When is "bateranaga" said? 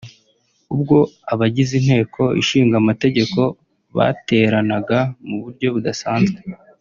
3.97-4.99